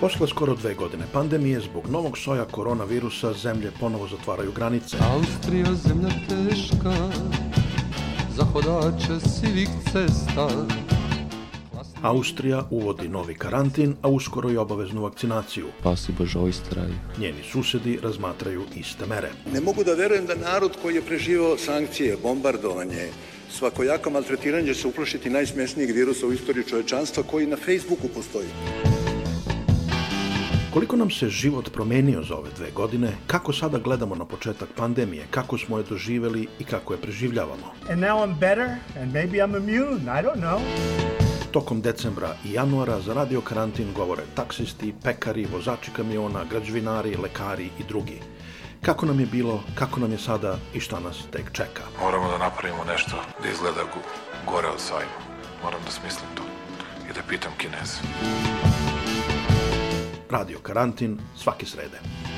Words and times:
Posle 0.00 0.28
skoro 0.28 0.54
dve 0.54 0.74
godine 0.74 1.04
pandemije, 1.12 1.60
zbog 1.60 1.90
novog 1.90 2.18
soja 2.18 2.44
koronavirusa, 2.44 3.32
zemlje 3.32 3.70
ponovo 3.80 4.08
zatvaraju 4.08 4.52
granice. 4.52 4.96
Austrija 5.00 5.74
zemlja 5.74 6.08
teška, 6.08 6.94
za 8.36 8.44
hodače 8.44 9.28
sivih 9.28 9.68
cesta. 9.92 10.48
Austrija 12.02 12.66
uvodi 12.70 13.08
novi 13.08 13.34
karantin, 13.34 13.96
a 14.02 14.08
uskoro 14.08 14.50
i 14.50 14.56
obaveznu 14.56 15.02
vakcinaciju. 15.02 15.66
Pasi 15.82 16.12
Bože 16.18 16.38
Ojstraj. 16.38 16.88
Njeni 17.18 17.42
susedi 17.52 17.98
razmatraju 18.02 18.62
iste 18.76 19.06
mere. 19.06 19.30
Ne 19.52 19.60
mogu 19.60 19.84
da 19.84 19.94
verujem 19.94 20.26
da 20.26 20.34
narod 20.34 20.76
koji 20.82 20.94
je 20.94 21.02
preživao 21.02 21.58
sankcije, 21.58 22.16
bombardovanje, 22.22 23.08
svakojako 23.50 24.10
maltretiranje 24.10 24.74
će 24.74 24.80
se 24.80 24.88
uplašiti 24.88 25.30
najsmesnijeg 25.30 25.90
virusa 25.90 26.26
u 26.26 26.32
istoriji 26.32 26.64
čovečanstva 26.64 27.22
koji 27.22 27.46
na 27.46 27.56
Facebooku 27.56 28.08
postoji. 28.14 28.48
Koliko 30.72 30.96
nam 30.96 31.10
se 31.10 31.28
život 31.28 31.72
promenio 31.72 32.22
za 32.22 32.34
ove 32.36 32.50
dve 32.56 32.70
godine, 32.70 33.12
kako 33.26 33.52
sada 33.52 33.78
gledamo 33.78 34.14
na 34.14 34.24
početak 34.24 34.68
pandemije, 34.76 35.26
kako 35.30 35.58
smo 35.58 35.78
je 35.78 35.84
doživeli 35.84 36.48
i 36.58 36.64
kako 36.64 36.92
je 36.94 37.00
preživljavamo. 37.00 37.72
And 37.90 38.00
now 38.02 38.24
I'm 38.26 38.34
better, 38.38 38.68
and 39.00 39.12
maybe 39.12 39.32
I'm 39.38 39.56
immune, 39.56 40.02
I 40.02 40.22
don't 40.24 40.40
know. 40.40 40.60
Tokom 41.50 41.80
decembra 41.80 42.36
i 42.44 42.52
januara 42.52 43.00
za 43.00 43.14
radio 43.14 43.40
karantin 43.40 43.92
govore 43.96 44.22
taksisti, 44.34 44.94
pekari, 45.04 45.46
vozači 45.52 45.90
kamiona, 45.90 46.44
građevinari, 46.50 47.16
lekari 47.16 47.64
i 47.80 47.84
drugi. 47.88 48.20
Kako 48.82 49.06
nam 49.06 49.20
je 49.20 49.26
bilo, 49.26 49.62
kako 49.74 50.00
nam 50.00 50.12
je 50.12 50.18
sada 50.18 50.58
i 50.74 50.80
šta 50.80 51.00
nas 51.00 51.16
tek 51.32 51.52
čeka. 51.52 51.82
Moramo 52.00 52.30
da 52.30 52.38
napravimo 52.38 52.84
nešto 52.84 53.16
da 53.42 53.48
izgleda 53.48 53.80
go- 53.94 54.52
gore 54.52 54.68
od 54.68 54.80
sajma. 54.80 55.18
Moram 55.64 55.80
da 55.84 55.90
smislim 55.90 56.28
to 56.34 56.42
i 57.10 57.14
da 57.14 57.20
pitam 57.28 57.52
kineze. 57.58 57.98
Radio 60.30 60.60
karantin 60.62 61.18
svake 61.34 61.66
srede. 61.66 62.29